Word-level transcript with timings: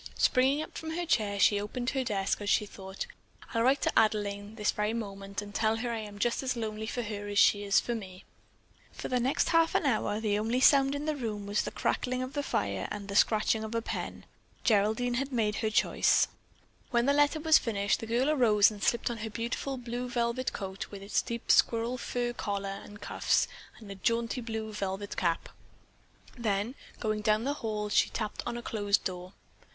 Springing 0.17 0.63
up 0.63 0.75
from 0.75 0.95
her 0.95 1.05
chair, 1.05 1.39
she 1.39 1.61
opened 1.61 1.91
her 1.91 2.03
desk 2.03 2.41
as 2.41 2.49
she 2.49 2.65
thought, 2.65 3.05
"I'll 3.53 3.61
write 3.61 3.83
to 3.83 3.91
Adelaine 3.99 4.55
this 4.55 4.71
very 4.71 4.93
moment 4.95 5.43
and 5.43 5.53
tell 5.53 5.75
her 5.75 5.89
that 5.89 5.95
I 5.95 5.99
am 5.99 6.17
just 6.17 6.41
as 6.41 6.55
lonely 6.55 6.87
for 6.87 7.03
her 7.03 7.27
as 7.27 7.37
she 7.37 7.61
is 7.63 7.79
for 7.79 7.93
me." 7.93 8.23
For 8.91 9.09
the 9.09 9.19
next 9.19 9.49
half 9.49 9.75
hour, 9.75 10.19
the 10.19 10.39
only 10.39 10.59
sound 10.59 10.95
in 10.95 11.05
the 11.05 11.15
room 11.15 11.45
was 11.45 11.61
the 11.61 11.69
crackling 11.69 12.23
of 12.23 12.33
the 12.33 12.41
fire 12.41 12.87
and 12.89 13.07
the 13.09 13.15
scratching 13.15 13.63
of 13.63 13.73
the 13.73 13.81
pen. 13.83 14.25
Geraldine 14.63 15.13
had 15.19 15.31
made 15.31 15.57
her 15.57 15.69
choice. 15.69 16.27
When 16.89 17.05
the 17.05 17.13
letter 17.13 17.39
was 17.39 17.59
finished, 17.59 17.99
the 17.99 18.07
girl 18.07 18.27
arose 18.31 18.71
and 18.71 18.81
slipped 18.83 19.11
on 19.11 19.19
her 19.19 19.29
beautiful 19.29 19.77
blue 19.77 20.09
velvet 20.09 20.51
coat 20.51 20.87
with 20.89 21.03
its 21.03 21.21
deep 21.21 21.51
squirrel 21.51 21.99
fur 21.99 22.33
collar 22.33 22.81
and 22.83 22.99
cuffs 23.01 23.47
and 23.77 23.91
a 23.91 23.93
jaunty 23.93 24.41
blue 24.41 24.73
velvet 24.73 25.15
cap. 25.15 25.49
Then, 26.35 26.73
going 26.99 27.21
down 27.21 27.43
the 27.43 27.53
hall, 27.61 27.89
she 27.89 28.09
tapped 28.09 28.41
on 28.47 28.57
a 28.57 28.63
closed 28.63 29.03
door. 29.03 29.33